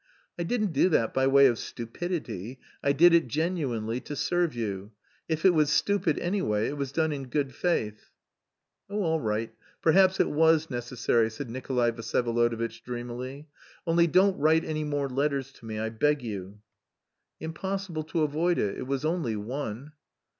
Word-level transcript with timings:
"I 0.39 0.41
didn't 0.41 0.71
do 0.73 0.89
that 0.89 1.13
by 1.13 1.27
way 1.27 1.45
of 1.45 1.59
'stupidity.' 1.59 2.59
I 2.81 2.91
did 2.91 3.13
it 3.13 3.27
genuinely, 3.27 3.99
to 3.99 4.15
serve 4.15 4.55
you. 4.55 4.93
If 5.29 5.45
it 5.45 5.53
was 5.53 5.69
stupid, 5.69 6.17
anyway, 6.17 6.69
it 6.69 6.75
was 6.75 6.91
done 6.91 7.11
in 7.11 7.27
good 7.29 7.53
faith." 7.53 8.09
"Oh, 8.89 9.03
all 9.03 9.19
right, 9.21 9.53
perhaps 9.79 10.19
it 10.19 10.31
was 10.31 10.71
necessary...." 10.71 11.29
said 11.29 11.51
Nikolay 11.51 11.91
Vsyevolodovitch 11.91 12.81
dreamily, 12.81 13.47
"only 13.85 14.07
don't 14.07 14.39
write 14.39 14.65
any 14.65 14.83
more 14.83 15.07
letters 15.07 15.51
to 15.51 15.65
me, 15.67 15.77
I 15.77 15.89
beg 15.89 16.23
you." 16.23 16.61
"Impossible 17.39 18.03
to 18.05 18.23
avoid 18.23 18.57
it. 18.57 18.79
It 18.79 18.87
was 18.87 19.05
only 19.05 19.35
one." 19.35 19.91